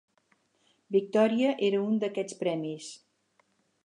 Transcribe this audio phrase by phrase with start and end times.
[0.95, 2.89] "Victoria" era un d'aquests premis.